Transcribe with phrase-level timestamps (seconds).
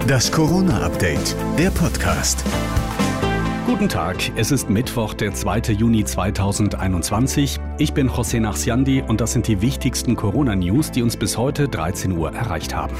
[0.00, 2.44] Das Corona-Update, der Podcast.
[3.66, 5.72] Guten Tag, es ist Mittwoch, der 2.
[5.72, 7.60] Juni 2021.
[7.78, 12.12] Ich bin José Nachsiandi und das sind die wichtigsten Corona-News, die uns bis heute 13
[12.12, 12.94] Uhr erreicht haben.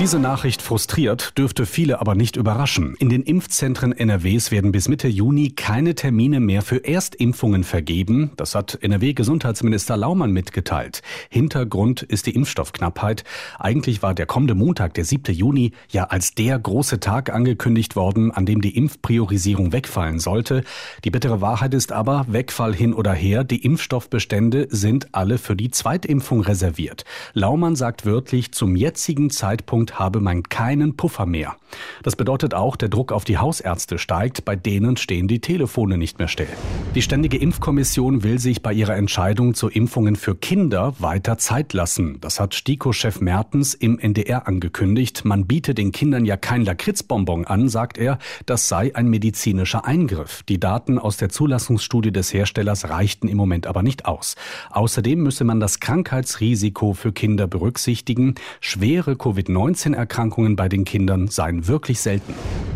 [0.00, 2.94] Diese Nachricht frustriert, dürfte viele aber nicht überraschen.
[3.00, 8.30] In den Impfzentren NRWs werden bis Mitte Juni keine Termine mehr für Erstimpfungen vergeben.
[8.36, 11.02] Das hat NRW-Gesundheitsminister Laumann mitgeteilt.
[11.30, 13.24] Hintergrund ist die Impfstoffknappheit.
[13.58, 15.34] Eigentlich war der kommende Montag, der 7.
[15.34, 20.62] Juni, ja als der große Tag angekündigt worden, an dem die Impfpriorisierung wegfallen sollte.
[21.04, 25.72] Die bittere Wahrheit ist aber, Wegfall hin oder her, die Impfstoffbestände sind alle für die
[25.72, 27.04] Zweitimpfung reserviert.
[27.34, 31.56] Laumann sagt wörtlich, zum jetzigen Zeitpunkt Deutschland habe man keinen Puffer mehr.
[32.02, 36.18] Das bedeutet auch, der Druck auf die Hausärzte steigt, bei denen stehen die Telefone nicht
[36.18, 36.48] mehr still.
[36.94, 42.18] Die Ständige Impfkommission will sich bei ihrer Entscheidung zu Impfungen für Kinder weiter Zeit lassen.
[42.20, 45.24] Das hat STIKO-Chef Mertens im NDR angekündigt.
[45.24, 48.18] Man biete den Kindern ja kein Lakritzbonbon an, sagt er.
[48.46, 50.42] Das sei ein medizinischer Eingriff.
[50.44, 54.36] Die Daten aus der Zulassungsstudie des Herstellers reichten im Moment aber nicht aus.
[54.70, 58.34] Außerdem müsse man das Krankheitsrisiko für Kinder berücksichtigen.
[58.60, 62.34] Schwere Covid-19 Covid-19-Erkrankungen bei den Kindern seien wirklich selten.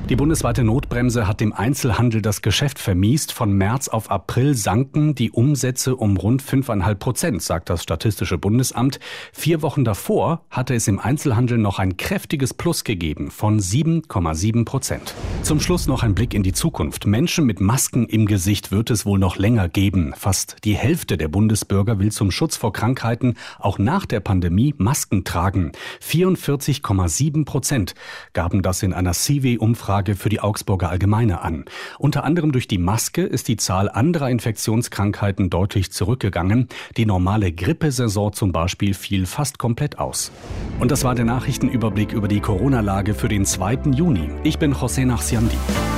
[0.08, 3.32] Die bundesweite Notbremse hat dem Einzelhandel das Geschäft vermiest.
[3.32, 8.98] Von März auf April sanken die Umsätze um rund 5,5 Prozent, sagt das Statistische Bundesamt.
[9.32, 15.14] Vier Wochen davor hatte es im Einzelhandel noch ein kräftiges Plus gegeben von 7,7 Prozent.
[15.42, 17.04] Zum Schluss noch ein Blick in die Zukunft.
[17.04, 20.14] Menschen mit Masken im Gesicht wird es wohl noch länger geben.
[20.16, 25.24] Fast die Hälfte der Bundesbürger will zum Schutz vor Krankheiten auch nach der Pandemie Masken
[25.24, 25.72] tragen.
[26.00, 27.94] 44 6,7 Prozent
[28.34, 31.64] gaben das in einer CW-Umfrage für die Augsburger Allgemeine an.
[31.98, 36.68] Unter anderem durch die Maske ist die Zahl anderer Infektionskrankheiten deutlich zurückgegangen.
[36.96, 40.30] Die normale Grippesaison zum Beispiel fiel fast komplett aus.
[40.78, 43.90] Und das war der Nachrichtenüberblick über die Corona-Lage für den 2.
[43.92, 44.30] Juni.
[44.44, 45.91] Ich bin José Nachsiandi.